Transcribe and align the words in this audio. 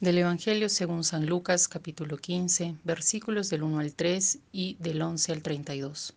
Del 0.00 0.18
Evangelio 0.18 0.68
según 0.68 1.04
San 1.04 1.24
Lucas 1.24 1.68
capítulo 1.68 2.18
15, 2.18 2.74
versículos 2.82 3.48
del 3.48 3.62
1 3.62 3.78
al 3.78 3.94
3 3.94 4.38
y 4.50 4.76
del 4.80 5.00
11 5.00 5.32
al 5.32 5.40
32. 5.42 6.14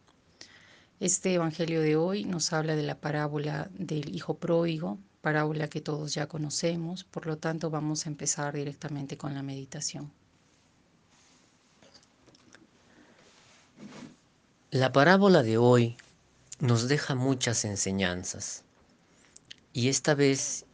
Este 1.00 1.36
Evangelio 1.36 1.82
de 1.82 1.96
hoy 1.96 2.26
nos 2.26 2.52
habla 2.54 2.76
de 2.76 2.82
la 2.82 2.96
parábola 2.96 3.70
del 3.78 4.14
Hijo 4.16 4.34
Pródigo, 4.34 4.98
parábola 5.22 5.70
que 5.70 5.80
todos 5.80 6.16
ya 6.16 6.26
conocemos, 6.28 7.04
por 7.04 7.28
lo 7.28 7.38
tanto 7.38 7.70
vamos 7.70 8.06
a 8.06 8.10
empezar 8.10 8.56
directamente 8.56 9.16
con 9.16 9.36
la 9.36 9.44
meditación. 9.44 10.12
La 14.72 14.92
parábola 14.92 15.44
de 15.44 15.60
hoy 15.60 15.98
nos 16.60 16.88
deja 16.88 17.14
muchas 17.14 17.64
enseñanzas 17.64 18.64
y 19.72 19.90
esta 19.90 20.16
vez 20.16 20.66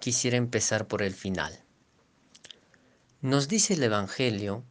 quisiera 0.00 0.36
empezar 0.36 0.88
por 0.88 1.02
el 1.02 1.14
final. 1.14 1.56
Nos 3.20 3.48
dice 3.48 3.74
el 3.74 3.82
Evangelio 3.82 4.62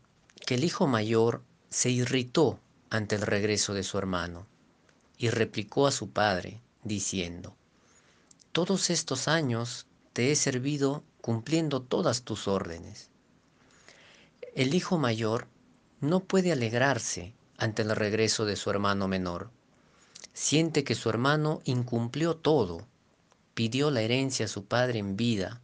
que 0.45 0.55
el 0.55 0.63
hijo 0.63 0.88
mayor 0.88 1.44
se 1.70 1.90
irritó 1.90 2.62
ante 2.89 3.16
el 3.16 3.23
regreso 3.23 3.73
de 3.73 3.84
su 3.84 3.98
hermano 3.98 4.48
y 5.17 5.30
replicó 5.31 5.85
a 5.85 5.91
su 5.91 6.12
padre, 6.12 6.62
diciendo, 6.81 7.58
Todos 8.53 8.89
estos 8.89 9.27
años 9.27 9.86
te 10.13 10.31
he 10.31 10.36
servido 10.38 11.03
cumpliendo 11.20 11.81
todas 11.81 12.22
tus 12.22 12.48
órdenes. 12.48 13.09
El 14.55 14.75
hijo 14.75 14.98
mayor 14.98 15.48
no 16.00 16.22
puede 16.22 16.53
alegrarse 16.53 17.34
ante 17.58 17.81
el 17.81 17.94
regreso 17.98 18.45
de 18.45 18.55
su 18.55 18.70
hermano 18.70 19.09
menor. 19.09 19.52
Siente 20.31 20.86
que 20.86 20.95
su 20.95 21.09
hermano 21.09 21.61
incumplió 21.66 22.38
todo, 22.38 22.88
pidió 23.53 23.91
la 23.91 24.03
herencia 24.03 24.45
a 24.45 24.50
su 24.50 24.64
padre 24.64 25.00
en 25.00 25.17
vida, 25.17 25.59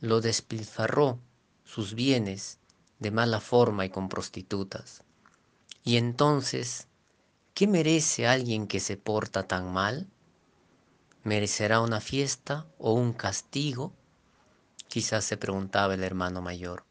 lo 0.00 0.22
despilfarró 0.22 1.20
sus 1.64 1.94
bienes 1.94 2.58
de 2.98 3.10
mala 3.10 3.40
forma 3.40 3.84
y 3.84 3.90
con 3.90 4.08
prostitutas. 4.08 5.02
Y 5.82 5.96
entonces, 5.96 6.88
¿qué 7.52 7.66
merece 7.66 8.26
alguien 8.26 8.66
que 8.66 8.80
se 8.80 8.96
porta 8.96 9.46
tan 9.46 9.72
mal? 9.72 10.06
¿Merecerá 11.22 11.80
una 11.80 12.00
fiesta 12.00 12.66
o 12.78 12.92
un 12.92 13.12
castigo? 13.12 13.92
Quizás 14.88 15.24
se 15.24 15.36
preguntaba 15.36 15.94
el 15.94 16.04
hermano 16.04 16.40
mayor. 16.40 16.84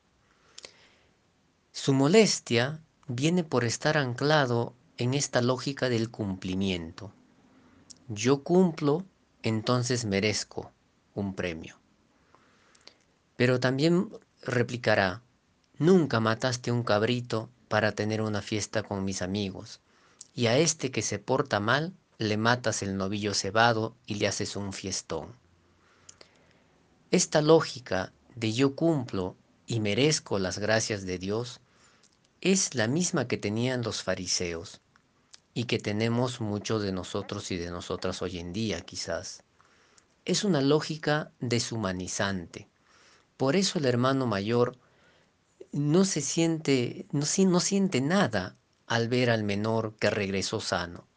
Su 1.71 1.93
molestia 1.93 2.79
viene 3.07 3.43
por 3.43 3.63
estar 3.63 3.97
anclado 3.97 4.73
en 4.97 5.13
esta 5.13 5.41
lógica 5.41 5.89
del 5.89 6.11
cumplimiento. 6.11 7.11
Yo 8.07 8.43
cumplo, 8.43 9.05
entonces 9.41 10.05
merezco 10.05 10.71
un 11.15 11.33
premio. 11.33 11.79
Pero 13.37 13.59
también 13.59 14.09
replicará, 14.45 15.21
nunca 15.77 16.19
mataste 16.19 16.71
un 16.71 16.83
cabrito 16.83 17.49
para 17.67 17.93
tener 17.93 18.21
una 18.21 18.41
fiesta 18.41 18.83
con 18.83 19.05
mis 19.05 19.21
amigos, 19.21 19.79
y 20.35 20.47
a 20.47 20.57
este 20.57 20.91
que 20.91 21.01
se 21.01 21.19
porta 21.19 21.59
mal 21.59 21.93
le 22.17 22.37
matas 22.37 22.83
el 22.83 22.97
novillo 22.97 23.33
cebado 23.33 23.95
y 24.05 24.15
le 24.15 24.27
haces 24.27 24.55
un 24.55 24.73
fiestón. 24.73 25.35
Esta 27.11 27.41
lógica 27.41 28.11
de 28.35 28.53
yo 28.53 28.75
cumplo 28.75 29.35
y 29.65 29.79
merezco 29.79 30.39
las 30.39 30.59
gracias 30.59 31.05
de 31.05 31.17
Dios 31.19 31.61
es 32.41 32.75
la 32.75 32.87
misma 32.87 33.27
que 33.27 33.37
tenían 33.37 33.81
los 33.81 34.03
fariseos 34.03 34.81
y 35.53 35.65
que 35.65 35.79
tenemos 35.79 36.41
muchos 36.41 36.81
de 36.81 36.91
nosotros 36.91 37.51
y 37.51 37.57
de 37.57 37.71
nosotras 37.71 38.21
hoy 38.21 38.39
en 38.39 38.51
día 38.51 38.81
quizás. 38.81 39.43
Es 40.25 40.43
una 40.43 40.61
lógica 40.61 41.31
deshumanizante 41.39 42.67
por 43.37 43.55
eso 43.55 43.79
el 43.79 43.85
hermano 43.85 44.25
mayor 44.25 44.77
no 45.71 46.05
se 46.05 46.21
siente, 46.21 47.07
no, 47.11 47.25
no 47.47 47.59
siente 47.59 48.01
nada 48.01 48.55
al 48.87 49.07
ver 49.07 49.29
al 49.29 49.43
menor 49.43 49.95
que 49.99 50.09
regresó 50.09 50.59
sano. 50.59 51.07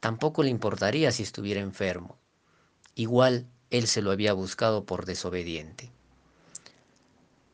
Tampoco 0.00 0.42
le 0.42 0.50
importaría 0.50 1.10
si 1.12 1.22
estuviera 1.22 1.60
enfermo. 1.60 2.18
Igual 2.94 3.46
él 3.70 3.86
se 3.86 4.02
lo 4.02 4.10
había 4.10 4.34
buscado 4.34 4.84
por 4.84 5.06
desobediente. 5.06 5.90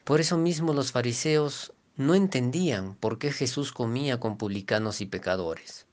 Por 0.04 0.20
eso 0.20 0.38
mismo 0.38 0.72
los 0.72 0.90
fariseos 0.90 1.72
no 1.96 2.14
entendían 2.14 2.94
por 2.94 3.18
qué 3.18 3.30
Jesús 3.32 3.72
comía 3.72 4.18
con 4.18 4.38
publicanos 4.38 5.00
y 5.00 5.06
pecadores. 5.06 5.86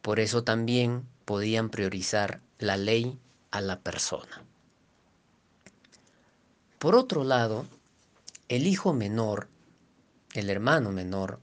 Por 0.00 0.20
eso 0.20 0.44
también 0.44 1.06
podían 1.24 1.70
priorizar 1.70 2.40
la 2.58 2.76
ley 2.76 3.18
a 3.50 3.60
la 3.60 3.80
persona. 3.80 4.44
Por 6.84 6.96
otro 6.96 7.24
lado, 7.24 7.64
el 8.48 8.66
hijo 8.66 8.92
menor, 8.92 9.48
el 10.34 10.50
hermano 10.50 10.92
menor, 10.92 11.40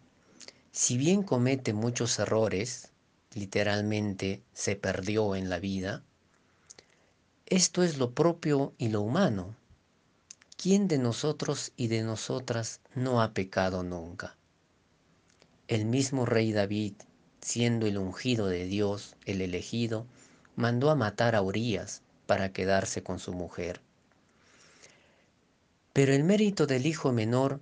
si 0.72 0.98
bien 0.98 1.24
comete 1.24 1.74
muchos 1.74 2.20
errores, 2.20 2.92
literalmente 3.34 4.44
se 4.54 4.76
perdió 4.76 5.36
en 5.36 5.50
la 5.50 5.58
vida, 5.58 6.04
esto 7.48 7.82
es 7.82 7.98
lo 7.98 8.12
propio 8.12 8.76
y 8.78 8.90
lo 8.90 9.02
humano. 9.02 9.56
¿Quién 10.58 10.88
de 10.88 11.00
nosotros 11.00 11.72
y 11.76 11.88
de 11.88 12.04
nosotras 12.04 12.80
no 12.94 13.20
ha 13.24 13.34
pecado 13.34 13.82
nunca? 13.82 14.38
El 15.68 15.86
mismo 15.86 16.28
rey 16.28 16.52
David, 16.52 16.94
siendo 17.42 17.88
el 17.88 17.98
ungido 17.98 18.46
de 18.46 18.66
Dios, 18.66 19.16
el 19.26 19.42
elegido, 19.42 20.06
mandó 20.56 20.92
a 20.92 20.96
matar 20.96 21.34
a 21.34 21.42
Urias 21.42 22.04
para 22.28 22.54
quedarse 22.54 23.02
con 23.02 23.18
su 23.18 23.34
mujer. 23.34 23.82
Pero 25.94 26.14
el 26.14 26.24
mérito 26.24 26.68
del 26.68 26.86
hijo 26.86 27.12
menor 27.12 27.62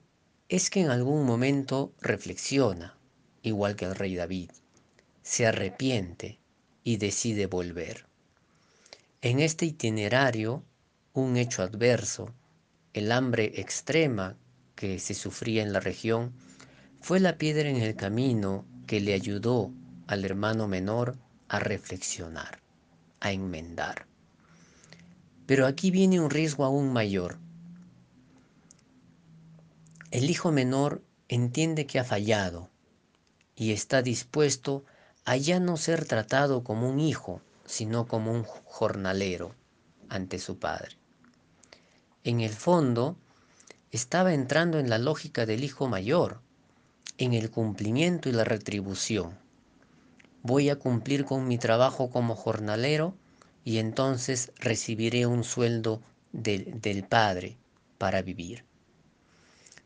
es 0.49 0.69
que 0.69 0.81
en 0.81 0.91
algún 0.91 1.25
momento 1.25 1.93
reflexiona, 1.99 2.95
igual 3.41 3.75
que 3.75 3.85
el 3.85 3.95
rey 3.95 4.15
David, 4.15 4.51
se 5.23 5.47
arrepiente 5.47 6.39
y 6.83 6.97
decide 6.97 7.47
volver. 7.47 8.05
En 9.21 9.39
este 9.39 9.65
itinerario, 9.65 10.63
un 11.13 11.37
hecho 11.37 11.63
adverso, 11.63 12.33
el 12.93 13.11
hambre 13.11 13.53
extrema 13.55 14.37
que 14.75 14.99
se 14.99 15.15
sufría 15.15 15.63
en 15.63 15.73
la 15.73 15.79
región, 15.79 16.31
fue 17.01 17.19
la 17.19 17.37
piedra 17.37 17.67
en 17.67 17.77
el 17.77 17.95
camino 17.95 18.65
que 18.85 19.01
le 19.01 19.13
ayudó 19.13 19.73
al 20.05 20.23
hermano 20.23 20.67
menor 20.67 21.17
a 21.47 21.59
reflexionar, 21.59 22.59
a 23.21 23.31
enmendar. 23.31 24.05
Pero 25.47 25.65
aquí 25.65 25.89
viene 25.89 26.19
un 26.19 26.29
riesgo 26.29 26.63
aún 26.63 26.93
mayor 26.93 27.39
el 30.11 30.29
hijo 30.29 30.51
menor 30.51 31.03
entiende 31.27 31.85
que 31.85 31.99
ha 31.99 32.03
fallado 32.03 32.69
y 33.55 33.73
está 33.73 34.01
dispuesto 34.01 34.83
a 35.23 35.37
ya 35.37 35.59
no 35.59 35.77
ser 35.77 36.05
tratado 36.05 36.63
como 36.63 36.89
un 36.89 36.99
hijo, 36.99 37.41
sino 37.65 38.07
como 38.07 38.31
un 38.31 38.43
jornalero 38.43 39.53
ante 40.09 40.39
su 40.39 40.57
padre. 40.57 40.97
En 42.23 42.41
el 42.41 42.53
fondo, 42.53 43.17
estaba 43.91 44.33
entrando 44.33 44.79
en 44.79 44.89
la 44.89 44.97
lógica 44.97 45.45
del 45.45 45.63
hijo 45.63 45.87
mayor, 45.87 46.41
en 47.19 47.33
el 47.33 47.51
cumplimiento 47.51 48.29
y 48.29 48.31
la 48.31 48.43
retribución. 48.43 49.37
Voy 50.41 50.69
a 50.69 50.77
cumplir 50.77 51.25
con 51.25 51.47
mi 51.47 51.59
trabajo 51.59 52.09
como 52.09 52.35
jornalero 52.35 53.15
y 53.63 53.77
entonces 53.77 54.53
recibiré 54.55 55.27
un 55.27 55.43
sueldo 55.43 56.01
del, 56.31 56.81
del 56.81 57.03
Padre 57.03 57.57
para 57.99 58.23
vivir 58.23 58.68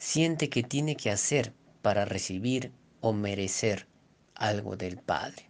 siente 0.03 0.49
que 0.49 0.63
tiene 0.63 0.97
que 0.97 1.11
hacer 1.11 1.53
para 1.81 2.03
recibir 2.03 2.73
o 2.99 3.13
merecer 3.13 3.87
algo 4.35 4.75
del 4.75 4.97
Padre. 4.97 5.49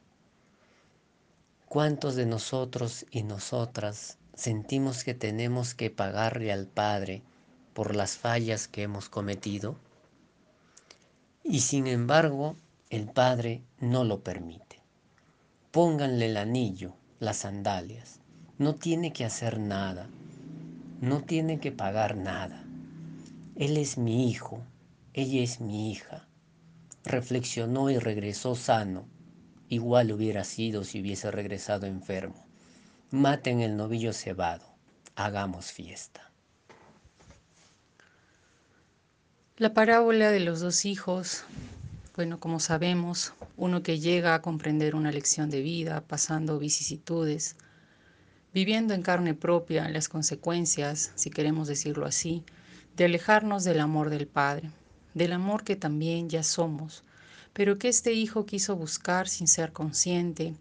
¿Cuántos 1.68 2.16
de 2.16 2.28
nosotros 2.28 3.08
y 3.09 3.24
nosotras 3.24 4.19
sentimos 4.36 5.03
que 5.03 5.16
tenemos 5.16 5.74
que 5.74 5.90
pagarle 5.90 6.52
al 6.52 6.68
Padre 6.68 7.24
por 7.74 7.96
las 7.96 8.16
fallas 8.16 8.68
que 8.68 8.84
hemos 8.84 9.09
cometido? 9.09 9.75
Y 11.44 11.62
sin 11.62 11.88
embargo, 11.88 12.56
el 12.92 13.07
Padre 13.07 13.63
no 13.80 14.04
lo 14.04 14.24
permite. 14.24 14.81
Pónganle 15.72 16.28
el 16.28 16.38
anillo, 16.38 16.94
las 17.19 17.38
sandalias. 17.38 18.19
No 18.60 18.75
tiene 18.75 19.13
que 19.13 19.25
hacer 19.25 19.60
nada. 19.60 20.07
No 21.01 21.24
tiene 21.24 21.60
que 21.60 21.72
pagar 21.72 22.16
nada. 22.16 22.62
Él 23.56 23.78
es 23.78 24.00
mi 24.00 24.30
hijo, 24.30 24.66
ella 25.14 25.44
es 25.44 25.62
mi 25.62 25.92
hija. 25.92 26.28
Reflexionó 27.06 27.92
y 27.92 28.00
regresó 28.00 28.56
sano. 28.56 29.08
Igual 29.70 30.12
hubiera 30.12 30.44
sido 30.44 30.84
si 30.84 31.02
hubiese 31.02 31.30
regresado 31.30 31.86
enfermo. 31.86 32.48
Maten 33.12 33.62
el 33.62 33.78
novillo 33.78 34.12
cebado. 34.12 34.66
Hagamos 35.16 35.72
fiesta. 35.72 36.32
La 39.58 39.76
parábola 39.76 40.32
de 40.32 40.40
los 40.40 40.60
dos 40.60 40.84
hijos, 40.86 41.44
bueno, 42.16 42.40
como 42.40 42.60
sabemos, 42.60 43.34
uno 43.56 43.84
que 43.84 44.00
llega 44.00 44.34
a 44.34 44.42
comprender 44.42 44.96
una 44.96 45.12
lección 45.12 45.52
de 45.52 45.62
vida, 45.62 46.02
pasando 46.02 46.58
vicisitudes, 46.58 47.56
viviendo 48.52 48.96
en 48.96 49.04
carne 49.04 49.36
propia 49.36 49.88
las 49.90 50.10
consecuencias, 50.10 51.12
si 51.14 51.30
queremos 51.30 51.68
decirlo 51.68 52.08
así, 52.08 52.44
de 52.95 53.06
alejarnos 53.06 53.63
del 53.63 53.80
amor 53.80 54.10
del 54.10 54.28
Padre, 54.28 54.69
del 55.13 55.34
amor 55.34 55.63
que 55.63 55.75
también 55.75 56.30
ya 56.30 56.44
somos, 56.44 57.04
pero 57.54 57.78
que 57.78 57.88
este 57.88 58.13
Hijo 58.13 58.45
quiso 58.45 58.75
buscar 58.75 59.28
sin 59.28 59.48
ser 59.48 59.74
consciente 59.74 60.54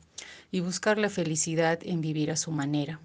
y 0.51 0.61
buscar 0.61 0.99
la 0.99 1.11
felicidad 1.11 1.79
en 1.83 2.01
vivir 2.01 2.31
a 2.31 2.37
su 2.37 2.51
manera, 2.51 3.01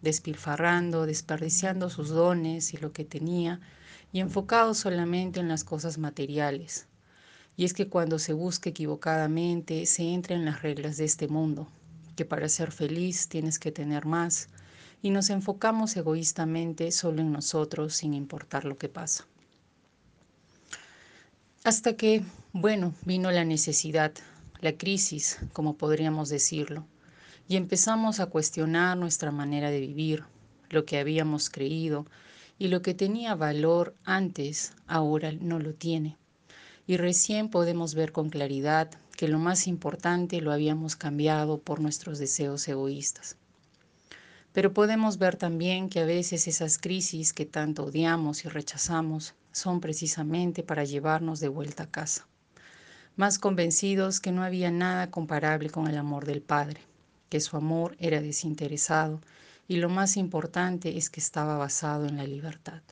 despilfarrando, 0.00 1.06
desperdiciando 1.06 1.90
sus 1.90 2.08
dones 2.08 2.74
y 2.74 2.76
lo 2.78 2.92
que 2.92 3.04
tenía, 3.04 3.60
y 4.12 4.20
enfocado 4.20 4.74
solamente 4.74 5.40
en 5.40 5.48
las 5.48 5.64
cosas 5.64 5.98
materiales. 5.98 6.86
Y 7.56 7.64
es 7.64 7.74
que 7.74 7.88
cuando 7.88 8.18
se 8.18 8.32
busca 8.32 8.70
equivocadamente, 8.70 9.86
se 9.86 10.02
entra 10.12 10.34
en 10.36 10.44
las 10.44 10.62
reglas 10.62 10.96
de 10.96 11.04
este 11.04 11.28
mundo, 11.28 11.68
que 12.16 12.24
para 12.24 12.48
ser 12.48 12.72
feliz 12.72 13.28
tienes 13.28 13.58
que 13.58 13.72
tener 13.72 14.06
más, 14.06 14.48
y 15.02 15.10
nos 15.10 15.30
enfocamos 15.30 15.96
egoístamente 15.96 16.92
solo 16.92 17.20
en 17.20 17.32
nosotros 17.32 17.94
sin 17.94 18.14
importar 18.14 18.64
lo 18.64 18.78
que 18.78 18.88
pasa. 18.88 19.26
Hasta 21.64 21.96
que, 21.96 22.24
bueno, 22.52 22.94
vino 23.04 23.30
la 23.30 23.44
necesidad, 23.44 24.12
la 24.60 24.72
crisis, 24.76 25.38
como 25.52 25.76
podríamos 25.76 26.28
decirlo, 26.28 26.86
y 27.48 27.56
empezamos 27.56 28.20
a 28.20 28.26
cuestionar 28.26 28.96
nuestra 28.96 29.32
manera 29.32 29.70
de 29.70 29.80
vivir, 29.80 30.24
lo 30.70 30.84
que 30.84 30.98
habíamos 30.98 31.50
creído, 31.50 32.06
y 32.58 32.68
lo 32.68 32.80
que 32.80 32.94
tenía 32.94 33.34
valor 33.34 33.94
antes, 34.04 34.72
ahora 34.86 35.32
no 35.32 35.58
lo 35.58 35.74
tiene. 35.74 36.16
Y 36.86 36.96
recién 36.96 37.48
podemos 37.48 37.94
ver 37.94 38.12
con 38.12 38.30
claridad 38.30 38.90
que 39.16 39.28
lo 39.28 39.38
más 39.38 39.66
importante 39.66 40.40
lo 40.40 40.52
habíamos 40.52 40.96
cambiado 40.96 41.58
por 41.58 41.80
nuestros 41.80 42.18
deseos 42.18 42.66
egoístas. 42.68 43.36
Pero 44.52 44.72
podemos 44.74 45.18
ver 45.18 45.36
también 45.36 45.88
que 45.88 46.00
a 46.00 46.04
veces 46.04 46.46
esas 46.46 46.78
crisis 46.78 47.32
que 47.32 47.46
tanto 47.46 47.84
odiamos 47.84 48.44
y 48.44 48.48
rechazamos 48.48 49.34
son 49.50 49.80
precisamente 49.80 50.62
para 50.62 50.84
llevarnos 50.84 51.40
de 51.40 51.48
vuelta 51.48 51.84
a 51.84 51.90
casa, 51.90 52.26
más 53.16 53.38
convencidos 53.38 54.20
que 54.20 54.32
no 54.32 54.42
había 54.42 54.70
nada 54.70 55.10
comparable 55.10 55.70
con 55.70 55.86
el 55.86 55.96
amor 55.96 56.26
del 56.26 56.42
Padre, 56.42 56.80
que 57.28 57.40
su 57.40 57.56
amor 57.56 57.96
era 57.98 58.20
desinteresado 58.20 59.20
y 59.68 59.76
lo 59.76 59.88
más 59.88 60.16
importante 60.16 60.98
es 60.98 61.08
que 61.08 61.20
estaba 61.20 61.56
basado 61.56 62.06
en 62.06 62.16
la 62.18 62.24
libertad. 62.24 62.82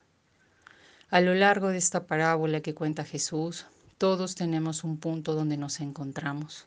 A 1.10 1.20
lo 1.20 1.34
largo 1.34 1.68
de 1.68 1.78
esta 1.78 2.06
parábola 2.06 2.60
que 2.60 2.74
cuenta 2.74 3.04
Jesús, 3.04 3.66
todos 3.98 4.34
tenemos 4.34 4.84
un 4.84 4.96
punto 4.96 5.34
donde 5.34 5.56
nos 5.56 5.80
encontramos. 5.80 6.66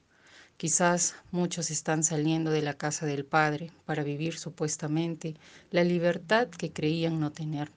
Quizás 0.57 1.15
muchos 1.31 1.71
están 1.71 2.03
saliendo 2.03 2.51
de 2.51 2.61
la 2.61 2.75
casa 2.75 3.05
del 3.05 3.25
Padre 3.25 3.71
para 3.85 4.03
vivir 4.03 4.37
supuestamente 4.37 5.35
la 5.71 5.83
libertad 5.83 6.47
que 6.47 6.71
creían 6.71 7.19
no 7.19 7.31
tener. 7.31 7.71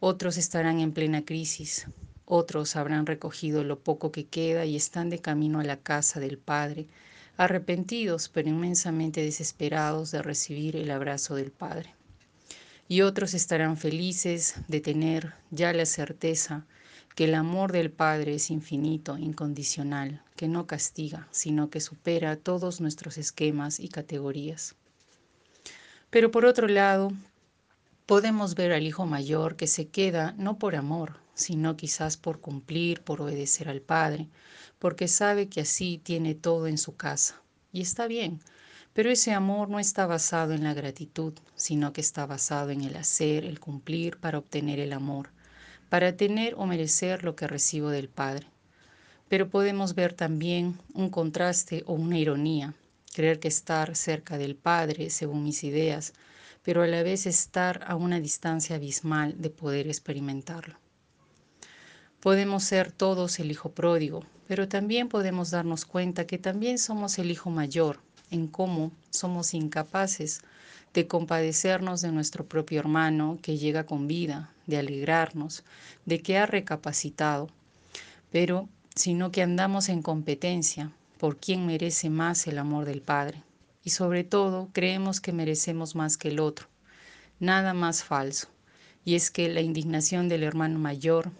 Otros 0.00 0.36
estarán 0.36 0.80
en 0.80 0.92
plena 0.92 1.24
crisis, 1.24 1.86
otros 2.26 2.74
habrán 2.76 3.06
recogido 3.06 3.64
lo 3.64 3.78
poco 3.78 4.10
que 4.10 4.24
queda 4.24 4.64
y 4.64 4.76
están 4.76 5.10
de 5.10 5.18
camino 5.18 5.60
a 5.60 5.64
la 5.64 5.76
casa 5.76 6.20
del 6.20 6.38
Padre, 6.38 6.86
arrepentidos 7.36 8.28
pero 8.28 8.48
inmensamente 8.48 9.22
desesperados 9.22 10.10
de 10.10 10.22
recibir 10.22 10.76
el 10.76 10.90
abrazo 10.90 11.34
del 11.34 11.50
Padre. 11.50 11.94
Y 12.88 13.02
otros 13.02 13.34
estarán 13.34 13.76
felices 13.76 14.56
de 14.68 14.80
tener 14.80 15.34
ya 15.50 15.72
la 15.72 15.86
certeza 15.86 16.66
que 17.14 17.24
el 17.24 17.34
amor 17.34 17.70
del 17.70 17.90
Padre 17.90 18.34
es 18.34 18.50
infinito, 18.50 19.16
incondicional, 19.18 20.22
que 20.36 20.48
no 20.48 20.66
castiga, 20.66 21.28
sino 21.30 21.70
que 21.70 21.80
supera 21.80 22.36
todos 22.36 22.80
nuestros 22.80 23.18
esquemas 23.18 23.78
y 23.78 23.88
categorías. 23.88 24.74
Pero 26.10 26.30
por 26.30 26.44
otro 26.44 26.66
lado, 26.66 27.12
podemos 28.06 28.54
ver 28.54 28.72
al 28.72 28.86
hijo 28.86 29.06
mayor 29.06 29.56
que 29.56 29.66
se 29.66 29.86
queda 29.88 30.34
no 30.38 30.58
por 30.58 30.74
amor, 30.74 31.18
sino 31.34 31.76
quizás 31.76 32.16
por 32.16 32.40
cumplir, 32.40 33.00
por 33.02 33.20
obedecer 33.20 33.68
al 33.68 33.80
Padre, 33.80 34.28
porque 34.78 35.08
sabe 35.08 35.48
que 35.48 35.60
así 35.60 36.00
tiene 36.02 36.34
todo 36.34 36.66
en 36.66 36.78
su 36.78 36.96
casa. 36.96 37.40
Y 37.72 37.80
está 37.80 38.06
bien, 38.06 38.40
pero 38.92 39.10
ese 39.10 39.32
amor 39.32 39.68
no 39.68 39.78
está 39.78 40.06
basado 40.06 40.52
en 40.52 40.64
la 40.64 40.74
gratitud, 40.74 41.32
sino 41.56 41.92
que 41.92 42.00
está 42.00 42.26
basado 42.26 42.70
en 42.70 42.82
el 42.82 42.96
hacer, 42.96 43.44
el 43.44 43.60
cumplir 43.60 44.18
para 44.18 44.38
obtener 44.38 44.78
el 44.78 44.92
amor, 44.92 45.30
para 45.94 46.16
tener 46.16 46.56
o 46.56 46.66
merecer 46.66 47.22
lo 47.22 47.36
que 47.36 47.46
recibo 47.46 47.88
del 47.88 48.08
Padre. 48.08 48.48
Pero 49.28 49.48
podemos 49.48 49.94
ver 49.94 50.12
también 50.12 50.80
un 50.92 51.08
contraste 51.08 51.84
o 51.86 51.92
una 51.92 52.18
ironía, 52.18 52.74
creer 53.14 53.38
que 53.38 53.46
estar 53.46 53.94
cerca 53.94 54.36
del 54.36 54.56
Padre, 54.56 55.08
según 55.10 55.44
mis 55.44 55.62
ideas, 55.62 56.12
pero 56.64 56.82
a 56.82 56.88
la 56.88 57.04
vez 57.04 57.26
estar 57.26 57.84
a 57.86 57.94
una 57.94 58.18
distancia 58.18 58.74
abismal 58.74 59.40
de 59.40 59.50
poder 59.50 59.86
experimentarlo. 59.86 60.80
Podemos 62.18 62.64
ser 62.64 62.90
todos 62.90 63.38
el 63.38 63.52
hijo 63.52 63.70
pródigo, 63.70 64.24
pero 64.48 64.66
también 64.66 65.08
podemos 65.08 65.52
darnos 65.52 65.84
cuenta 65.84 66.26
que 66.26 66.38
también 66.38 66.78
somos 66.78 67.20
el 67.20 67.30
hijo 67.30 67.50
mayor, 67.50 68.00
en 68.30 68.46
cómo 68.46 68.92
somos 69.10 69.54
incapaces 69.54 70.40
de 70.92 71.06
compadecernos 71.06 72.00
de 72.00 72.12
nuestro 72.12 72.46
propio 72.46 72.80
hermano 72.80 73.38
que 73.42 73.58
llega 73.58 73.84
con 73.84 74.06
vida, 74.06 74.52
de 74.66 74.78
alegrarnos, 74.78 75.64
de 76.06 76.20
que 76.20 76.38
ha 76.38 76.46
recapacitado, 76.46 77.48
pero 78.30 78.68
sino 78.94 79.32
que 79.32 79.42
andamos 79.42 79.88
en 79.88 80.02
competencia 80.02 80.92
por 81.18 81.36
quién 81.36 81.66
merece 81.66 82.10
más 82.10 82.46
el 82.46 82.58
amor 82.58 82.84
del 82.84 83.02
Padre. 83.02 83.42
Y 83.82 83.90
sobre 83.90 84.24
todo 84.24 84.68
creemos 84.72 85.20
que 85.20 85.32
merecemos 85.32 85.94
más 85.94 86.16
que 86.16 86.28
el 86.28 86.40
otro. 86.40 86.68
Nada 87.40 87.74
más 87.74 88.04
falso. 88.04 88.48
Y 89.04 89.16
es 89.16 89.30
que 89.30 89.48
la 89.48 89.60
indignación 89.60 90.28
del 90.28 90.42
hermano 90.42 90.78
mayor 90.78 91.30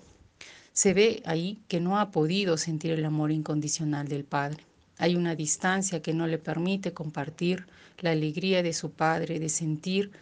se 0.72 0.92
ve 0.92 1.22
ahí 1.25 1.62
que 1.69 1.80
no 1.80 1.98
ha 1.98 2.10
podido 2.10 2.56
sentir 2.58 2.90
el 2.90 3.04
amor 3.04 3.30
incondicional 3.30 4.08
del 4.08 4.25
Padre. 4.25 4.64
Hay 4.99 5.17
una 5.17 5.35
distancia 5.35 6.00
que 6.02 6.14
no 6.14 6.26
le 6.26 6.38
permite 6.38 6.93
compartir 6.93 7.67
la 7.99 8.11
alegría 8.11 8.62
de 8.62 8.73
su 8.73 8.91
Padre, 8.93 9.41
de 9.41 9.49
sentir 9.49 10.12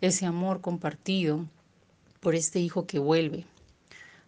ese 0.00 0.26
amor 0.26 0.60
compartido 0.60 1.46
por 2.20 2.34
este 2.34 2.60
Hijo 2.60 2.86
que 2.86 2.98
vuelve. 2.98 3.44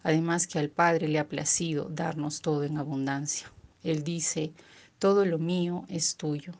Además 0.02 0.46
que 0.46 0.58
al 0.58 0.68
Padre 0.68 1.08
le 1.08 1.18
ha 1.18 1.28
placido 1.28 1.88
darnos 1.88 2.40
todo 2.40 2.64
en 2.64 2.78
abundancia. 2.78 3.50
Él 3.82 4.04
dice, 4.04 4.52
todo 4.98 5.24
lo 5.24 5.38
mío 5.38 5.84
es 5.88 6.16
tuyo. 6.16 6.52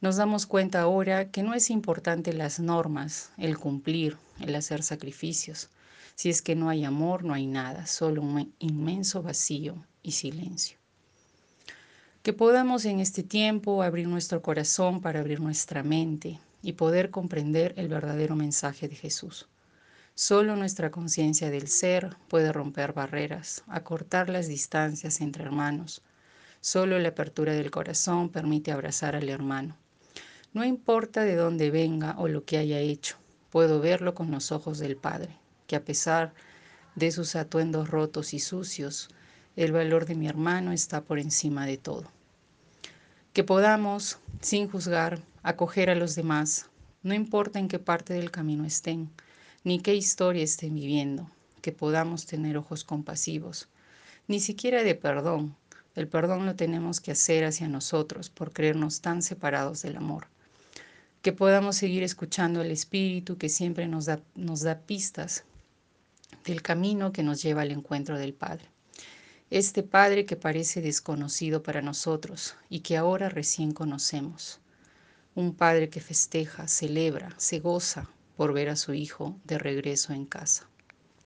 Nos 0.00 0.16
damos 0.16 0.46
cuenta 0.46 0.80
ahora 0.80 1.30
que 1.30 1.42
no 1.42 1.54
es 1.54 1.70
importante 1.70 2.32
las 2.32 2.58
normas, 2.58 3.30
el 3.38 3.58
cumplir, 3.58 4.16
el 4.40 4.54
hacer 4.56 4.82
sacrificios, 4.82 5.68
si 6.14 6.28
es 6.28 6.42
que 6.42 6.56
no 6.56 6.68
hay 6.68 6.84
amor, 6.84 7.24
no 7.24 7.34
hay 7.34 7.46
nada, 7.46 7.86
solo 7.86 8.22
un 8.22 8.52
inmenso 8.58 9.22
vacío 9.22 9.76
y 10.02 10.12
silencio. 10.12 10.81
Que 12.22 12.32
podamos 12.32 12.84
en 12.84 13.00
este 13.00 13.22
tiempo 13.22 13.82
abrir 13.82 14.06
nuestro 14.06 14.42
corazón 14.42 15.00
para 15.00 15.20
abrir 15.20 15.40
nuestra 15.40 15.82
mente 15.82 16.38
y 16.62 16.74
poder 16.74 17.10
comprender 17.10 17.74
el 17.76 17.88
verdadero 17.88 18.36
mensaje 18.36 18.88
de 18.88 18.94
Jesús. 18.94 19.48
Solo 20.14 20.54
nuestra 20.54 20.90
conciencia 20.90 21.50
del 21.50 21.66
ser 21.68 22.16
puede 22.28 22.52
romper 22.52 22.92
barreras, 22.92 23.64
acortar 23.66 24.28
las 24.28 24.46
distancias 24.46 25.20
entre 25.20 25.42
hermanos. 25.44 26.02
Solo 26.60 26.98
la 27.00 27.08
apertura 27.08 27.54
del 27.54 27.70
corazón 27.70 28.28
permite 28.28 28.70
abrazar 28.70 29.16
al 29.16 29.28
hermano. 29.28 29.76
No 30.52 30.64
importa 30.64 31.24
de 31.24 31.34
dónde 31.34 31.70
venga 31.70 32.14
o 32.18 32.28
lo 32.28 32.44
que 32.44 32.58
haya 32.58 32.78
hecho, 32.78 33.16
puedo 33.50 33.80
verlo 33.80 34.14
con 34.14 34.30
los 34.30 34.52
ojos 34.52 34.78
del 34.78 34.96
Padre 34.96 35.36
que 35.66 35.76
a 35.76 35.84
pesar 35.84 36.34
de 36.96 37.10
sus 37.10 37.34
atuendos 37.34 37.88
rotos 37.88 38.34
y 38.34 38.38
sucios, 38.40 39.08
el 39.54 39.72
valor 39.72 40.06
de 40.06 40.14
mi 40.14 40.28
hermano 40.28 40.72
está 40.72 41.02
por 41.02 41.18
encima 41.18 41.66
de 41.66 41.76
todo. 41.76 42.10
Que 43.34 43.44
podamos, 43.44 44.18
sin 44.40 44.68
juzgar, 44.68 45.20
acoger 45.42 45.90
a 45.90 45.94
los 45.94 46.14
demás, 46.14 46.70
no 47.02 47.14
importa 47.14 47.58
en 47.58 47.68
qué 47.68 47.78
parte 47.78 48.14
del 48.14 48.30
camino 48.30 48.64
estén, 48.64 49.10
ni 49.64 49.80
qué 49.80 49.94
historia 49.94 50.42
estén 50.42 50.74
viviendo, 50.74 51.30
que 51.60 51.72
podamos 51.72 52.26
tener 52.26 52.56
ojos 52.56 52.84
compasivos, 52.84 53.68
ni 54.26 54.40
siquiera 54.40 54.82
de 54.82 54.94
perdón. 54.94 55.54
El 55.94 56.08
perdón 56.08 56.46
lo 56.46 56.56
tenemos 56.56 57.00
que 57.00 57.12
hacer 57.12 57.44
hacia 57.44 57.68
nosotros 57.68 58.30
por 58.30 58.52
creernos 58.52 59.02
tan 59.02 59.20
separados 59.20 59.82
del 59.82 59.96
amor. 59.96 60.28
Que 61.20 61.32
podamos 61.32 61.76
seguir 61.76 62.02
escuchando 62.02 62.62
al 62.62 62.70
Espíritu 62.70 63.36
que 63.36 63.50
siempre 63.50 63.86
nos 63.86 64.06
da, 64.06 64.20
nos 64.34 64.62
da 64.62 64.78
pistas 64.78 65.44
del 66.44 66.62
camino 66.62 67.12
que 67.12 67.22
nos 67.22 67.42
lleva 67.42 67.62
al 67.62 67.70
encuentro 67.70 68.18
del 68.18 68.32
Padre. 68.32 68.71
Este 69.54 69.82
Padre 69.82 70.24
que 70.24 70.34
parece 70.36 70.80
desconocido 70.80 71.62
para 71.62 71.82
nosotros 71.82 72.56
y 72.70 72.80
que 72.80 72.96
ahora 72.96 73.28
recién 73.28 73.72
conocemos. 73.72 74.60
Un 75.34 75.54
Padre 75.54 75.90
que 75.90 76.00
festeja, 76.00 76.68
celebra, 76.68 77.34
se 77.36 77.60
goza 77.60 78.08
por 78.34 78.54
ver 78.54 78.70
a 78.70 78.76
su 78.76 78.94
Hijo 78.94 79.36
de 79.44 79.58
regreso 79.58 80.14
en 80.14 80.24
casa. 80.24 80.70